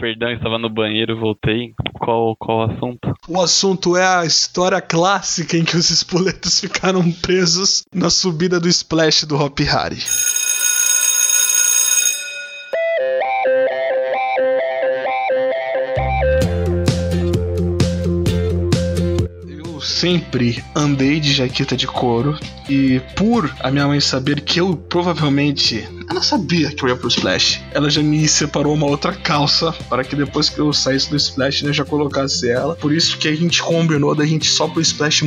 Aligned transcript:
Perdão, 0.00 0.30
estava 0.32 0.58
no 0.58 0.70
banheiro, 0.70 1.14
voltei. 1.14 1.74
Qual, 1.92 2.34
qual 2.36 2.60
o 2.60 2.72
assunto? 2.72 3.14
O 3.28 3.38
assunto 3.38 3.96
é 3.98 4.06
a 4.06 4.24
história 4.24 4.80
clássica 4.80 5.58
em 5.58 5.64
que 5.64 5.76
os 5.76 5.90
espoletos 5.90 6.58
ficaram 6.58 7.12
presos 7.12 7.82
na 7.94 8.08
subida 8.08 8.58
do 8.58 8.66
splash 8.66 9.26
do 9.26 9.36
Hop 9.36 9.60
Harry. 9.60 9.98
Sempre 19.80 20.62
andei 20.74 21.20
de 21.20 21.32
jaqueta 21.32 21.76
de 21.76 21.86
couro 21.86 22.38
e 22.68 23.00
por 23.16 23.52
a 23.60 23.70
minha 23.70 23.86
mãe 23.86 24.00
saber 24.00 24.40
que 24.40 24.60
eu 24.60 24.76
provavelmente 24.76 25.86
ela 26.08 26.22
sabia 26.22 26.70
que 26.70 26.82
eu 26.82 26.88
ia 26.88 26.96
pro 26.96 27.08
Splash. 27.08 27.60
Ela 27.72 27.88
já 27.88 28.02
me 28.02 28.26
separou 28.26 28.74
uma 28.74 28.86
outra 28.86 29.12
calça 29.12 29.72
para 29.88 30.02
que 30.02 30.16
depois 30.16 30.48
que 30.48 30.58
eu 30.58 30.72
saísse 30.72 31.08
do 31.08 31.16
Splash 31.16 31.62
né, 31.62 31.70
eu 31.70 31.74
já 31.74 31.84
colocasse 31.84 32.50
ela. 32.50 32.74
Por 32.74 32.92
isso 32.92 33.16
que 33.16 33.28
a 33.28 33.34
gente 33.34 33.62
combinou 33.62 34.14
da 34.14 34.26
gente 34.26 34.48
só 34.48 34.66
pro 34.66 34.80
Splash 34.80 35.22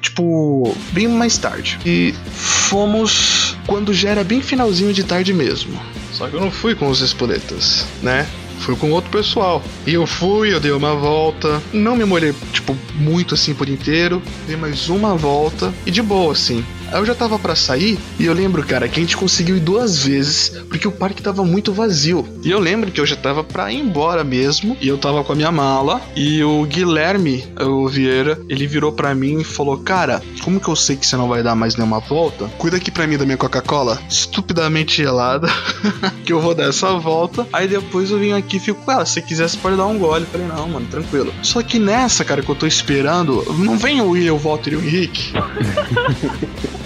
tipo, 0.00 0.76
bem 0.92 1.08
mais 1.08 1.38
tarde. 1.38 1.78
E 1.84 2.14
fomos 2.32 3.56
quando 3.66 3.92
já 3.94 4.10
era 4.10 4.24
bem 4.24 4.40
finalzinho 4.40 4.92
de 4.92 5.04
tarde 5.04 5.32
mesmo. 5.32 5.80
Só 6.12 6.28
que 6.28 6.34
eu 6.34 6.40
não 6.40 6.50
fui 6.50 6.74
com 6.74 6.88
os 6.88 7.00
espoletas, 7.00 7.86
né? 8.02 8.26
Fui 8.58 8.74
com 8.74 8.90
outro 8.90 9.10
pessoal. 9.10 9.62
E 9.86 9.94
eu 9.94 10.06
fui, 10.06 10.52
eu 10.52 10.58
dei 10.58 10.72
uma 10.72 10.94
volta. 10.94 11.62
Não 11.72 11.94
me 11.94 12.04
molhei, 12.04 12.34
tipo, 12.66 12.76
muito 12.96 13.34
assim 13.34 13.54
por 13.54 13.68
inteiro. 13.68 14.20
Dei 14.46 14.56
mais 14.56 14.88
uma 14.88 15.14
volta. 15.14 15.72
E 15.84 15.90
de 15.90 16.02
boa, 16.02 16.32
assim. 16.32 16.64
Aí 16.92 16.98
eu 17.00 17.06
já 17.06 17.14
tava 17.14 17.38
para 17.38 17.54
sair 17.54 17.98
e 18.18 18.26
eu 18.26 18.32
lembro, 18.32 18.62
cara, 18.64 18.88
que 18.88 18.98
a 18.98 19.02
gente 19.02 19.16
conseguiu 19.16 19.56
ir 19.56 19.60
duas 19.60 19.98
vezes 19.98 20.50
porque 20.68 20.86
o 20.86 20.92
parque 20.92 21.22
tava 21.22 21.44
muito 21.44 21.72
vazio. 21.72 22.26
E 22.42 22.50
eu 22.50 22.58
lembro 22.58 22.90
que 22.90 23.00
eu 23.00 23.06
já 23.06 23.16
tava 23.16 23.42
pra 23.42 23.72
ir 23.72 23.80
embora 23.80 24.22
mesmo 24.22 24.76
e 24.80 24.88
eu 24.88 24.98
tava 24.98 25.24
com 25.24 25.32
a 25.32 25.36
minha 25.36 25.50
mala 25.50 26.00
e 26.14 26.42
o 26.42 26.64
Guilherme, 26.64 27.44
o 27.60 27.88
Vieira, 27.88 28.38
ele 28.48 28.66
virou 28.66 28.92
para 28.92 29.14
mim 29.14 29.40
e 29.40 29.44
falou: 29.44 29.78
Cara, 29.78 30.22
como 30.42 30.60
que 30.60 30.68
eu 30.68 30.76
sei 30.76 30.96
que 30.96 31.06
você 31.06 31.16
não 31.16 31.28
vai 31.28 31.42
dar 31.42 31.54
mais 31.54 31.76
nenhuma 31.76 32.00
volta? 32.00 32.46
Cuida 32.58 32.76
aqui 32.76 32.90
pra 32.90 33.06
mim 33.06 33.16
da 33.16 33.24
minha 33.24 33.36
Coca-Cola, 33.36 34.00
estupidamente 34.08 34.96
gelada, 34.96 35.48
que 36.24 36.32
eu 36.32 36.40
vou 36.40 36.54
dar 36.54 36.68
essa 36.68 36.92
volta. 36.94 37.46
Aí 37.52 37.66
depois 37.66 38.10
eu 38.10 38.18
vim 38.18 38.32
aqui 38.32 38.56
e 38.56 38.60
fico, 38.60 38.84
cara, 38.84 39.04
se 39.04 39.20
quiser 39.22 39.48
você 39.48 39.56
pode 39.56 39.76
dar 39.76 39.86
um 39.86 39.98
gole. 39.98 40.24
Eu 40.24 40.30
falei: 40.30 40.46
Não, 40.46 40.68
mano, 40.68 40.86
tranquilo. 40.86 41.32
Só 41.42 41.62
que 41.62 41.78
nessa, 41.78 42.24
cara, 42.24 42.42
que 42.42 42.48
eu 42.48 42.54
tô 42.54 42.66
esperando, 42.66 43.44
não 43.58 43.76
vem 43.76 44.00
o 44.00 44.10
Will, 44.10 44.34
o 44.34 44.38
Walter 44.38 44.72
e 44.72 44.76
o 44.76 44.80
Henrique. 44.80 45.32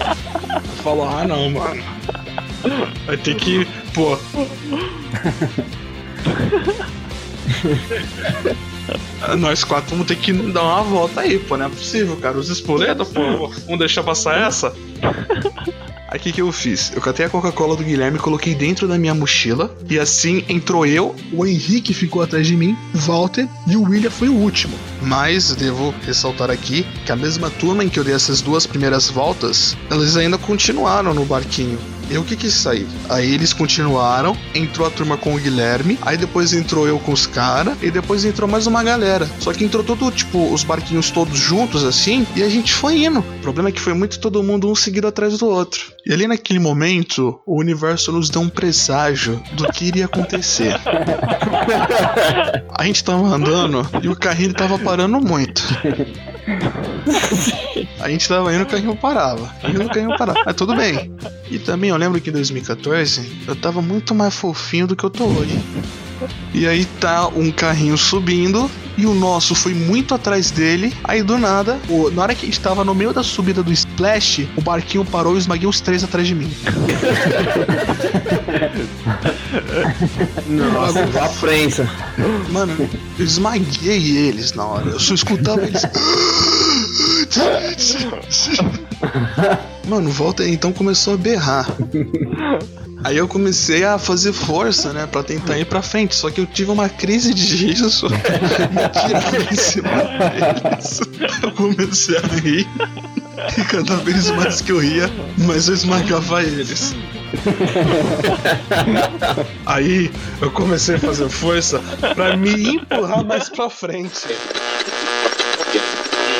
Falou, 0.83 1.07
ah 1.07 1.25
não, 1.25 1.49
mano. 1.51 1.83
Vai 3.05 3.17
ter 3.17 3.35
que. 3.35 3.67
Pô. 3.93 4.17
Nós 9.37 9.63
quatro 9.63 9.91
vamos 9.91 10.07
ter 10.07 10.17
que 10.17 10.33
dar 10.33 10.63
uma 10.63 10.83
volta 10.83 11.21
aí, 11.21 11.37
pô. 11.37 11.55
Não 11.55 11.67
é 11.67 11.69
possível, 11.69 12.17
cara. 12.17 12.37
Os 12.37 12.49
espoletos, 12.49 13.09
pô. 13.09 13.47
Vamos 13.47 13.79
deixar 13.79 14.03
passar 14.03 14.47
essa? 14.47 14.73
Aí 16.11 16.19
o 16.19 16.21
que, 16.21 16.33
que 16.33 16.41
eu 16.41 16.51
fiz? 16.51 16.91
Eu 16.93 17.01
catei 17.01 17.25
a 17.25 17.29
Coca-Cola 17.29 17.73
do 17.73 17.85
Guilherme, 17.85 18.19
coloquei 18.19 18.53
dentro 18.53 18.85
da 18.85 18.97
minha 18.97 19.15
mochila. 19.15 19.73
E 19.89 19.97
assim 19.97 20.43
entrou 20.49 20.85
eu, 20.85 21.15
o 21.31 21.45
Henrique 21.45 21.93
ficou 21.93 22.21
atrás 22.21 22.45
de 22.45 22.57
mim, 22.57 22.77
Walter 22.93 23.47
e 23.65 23.77
o 23.77 23.83
William 23.83 24.11
foi 24.11 24.27
o 24.27 24.35
último. 24.35 24.77
Mas 25.01 25.55
devo 25.55 25.95
ressaltar 26.05 26.51
aqui 26.51 26.85
que 27.05 27.13
a 27.13 27.15
mesma 27.15 27.49
turma 27.49 27.81
em 27.81 27.87
que 27.87 27.97
eu 27.97 28.03
dei 28.03 28.13
essas 28.13 28.41
duas 28.41 28.67
primeiras 28.67 29.09
voltas, 29.09 29.77
eles 29.89 30.17
ainda 30.17 30.37
continuaram 30.37 31.13
no 31.13 31.23
barquinho. 31.23 31.79
Eu 32.11 32.25
que 32.25 32.35
quis 32.35 32.53
sair. 32.53 32.85
Aí 33.09 33.33
eles 33.33 33.53
continuaram, 33.53 34.35
entrou 34.53 34.85
a 34.85 34.91
turma 34.91 35.15
com 35.15 35.33
o 35.33 35.39
Guilherme, 35.39 35.97
aí 36.01 36.17
depois 36.17 36.51
entrou 36.51 36.85
eu 36.85 36.99
com 36.99 37.13
os 37.13 37.25
caras, 37.25 37.77
e 37.81 37.89
depois 37.89 38.25
entrou 38.25 38.49
mais 38.49 38.67
uma 38.67 38.83
galera. 38.83 39.25
Só 39.39 39.53
que 39.53 39.63
entrou 39.63 39.81
todo, 39.81 40.11
tipo, 40.11 40.53
os 40.53 40.63
barquinhos 40.63 41.09
todos 41.09 41.39
juntos 41.39 41.85
assim, 41.85 42.27
e 42.35 42.43
a 42.43 42.49
gente 42.49 42.73
foi 42.73 43.05
indo. 43.05 43.19
O 43.19 43.41
problema 43.41 43.69
é 43.69 43.71
que 43.71 43.79
foi 43.79 43.93
muito 43.93 44.19
todo 44.19 44.43
mundo 44.43 44.69
um 44.69 44.75
seguido 44.75 45.07
atrás 45.07 45.37
do 45.37 45.47
outro. 45.47 45.93
E 46.05 46.13
ali 46.13 46.27
naquele 46.27 46.59
momento, 46.59 47.39
o 47.45 47.57
universo 47.57 48.11
nos 48.11 48.29
deu 48.29 48.41
um 48.41 48.49
presságio 48.49 49.41
do 49.53 49.71
que 49.71 49.85
iria 49.85 50.05
acontecer. 50.05 50.75
a 52.77 52.83
gente 52.83 53.03
tava 53.05 53.25
andando 53.25 53.87
e 54.03 54.09
o 54.09 54.15
carrinho 54.17 54.53
tava 54.53 54.77
parando 54.77 55.21
muito. 55.21 55.63
A 57.99 58.09
gente 58.09 58.27
tava 58.27 58.53
indo, 58.53 58.63
o 58.63 58.65
carrinho 58.67 58.95
parava. 58.95 59.53
Indo, 59.67 59.83
o 59.83 59.87
carrinho 59.89 60.17
parava. 60.17 60.41
Mas 60.45 60.55
tudo 60.55 60.75
bem. 60.75 61.11
E 61.49 61.59
também 61.59 61.89
eu 61.89 61.97
lembro 61.97 62.19
que 62.19 62.29
em 62.29 62.33
2014 62.33 63.43
eu 63.47 63.55
tava 63.55 63.81
muito 63.81 64.13
mais 64.15 64.33
fofinho 64.35 64.87
do 64.87 64.95
que 64.95 65.03
eu 65.03 65.09
tô 65.09 65.25
hoje. 65.25 65.59
E 66.53 66.67
aí 66.67 66.85
tá 66.99 67.27
um 67.29 67.51
carrinho 67.51 67.97
subindo 67.97 68.69
e 68.95 69.05
o 69.07 69.13
nosso 69.15 69.55
foi 69.55 69.73
muito 69.73 70.13
atrás 70.13 70.51
dele. 70.51 70.93
Aí 71.03 71.23
do 71.23 71.37
nada, 71.37 71.79
o- 71.89 72.11
na 72.11 72.21
hora 72.23 72.35
que 72.35 72.43
a 72.43 72.45
gente 72.45 72.59
tava 72.59 72.83
no 72.85 72.93
meio 72.93 73.11
da 73.13 73.23
subida 73.23 73.63
do 73.63 73.71
splash, 73.71 74.47
o 74.55 74.61
barquinho 74.61 75.03
parou 75.03 75.35
e 75.35 75.39
esmaguei 75.39 75.67
os 75.67 75.81
três 75.81 76.03
atrás 76.03 76.27
de 76.27 76.35
mim. 76.35 76.51
Nossa, 80.47 81.03
a 81.23 81.29
prensa. 81.29 81.89
Mano, 82.49 82.89
eu 83.17 83.25
esmaguei 83.25 84.17
eles 84.17 84.53
na 84.53 84.65
hora. 84.65 84.89
Eu 84.89 84.99
só 84.99 85.13
escutava 85.13 85.61
eles. 85.63 85.81
Mano, 89.87 90.09
volta 90.09 90.43
aí, 90.43 90.53
então 90.53 90.71
começou 90.71 91.13
a 91.13 91.17
berrar. 91.17 91.67
Aí 93.03 93.17
eu 93.17 93.27
comecei 93.27 93.83
a 93.83 93.97
fazer 93.97 94.31
força, 94.31 94.93
né, 94.93 95.07
pra 95.07 95.23
tentar 95.23 95.57
ir 95.57 95.65
pra 95.65 95.81
frente. 95.81 96.13
Só 96.15 96.29
que 96.29 96.39
eu 96.39 96.45
tive 96.45 96.69
uma 96.71 96.87
crise 96.87 97.33
de 97.33 97.55
riso. 97.55 98.07
Me 98.09 98.17
tiraram 98.89 99.51
em 99.51 99.55
cima 99.55 99.89
deles. 99.89 101.01
Eu 101.41 101.51
comecei 101.51 102.17
a 102.17 102.21
rir. 102.21 102.67
E 103.57 103.63
cada 103.63 103.95
vez 103.97 104.29
mais 104.31 104.61
que 104.61 104.71
eu 104.71 104.79
ria, 104.79 105.09
mais 105.37 105.67
eu 105.67 105.73
esmagava 105.73 106.43
eles. 106.43 106.93
Aí 109.65 110.11
eu 110.41 110.51
comecei 110.51 110.95
a 110.95 110.99
fazer 110.99 111.29
força 111.29 111.81
pra 112.15 112.35
me 112.35 112.75
empurrar 112.75 113.25
mais 113.25 113.49
pra 113.49 113.69
frente. 113.69 114.27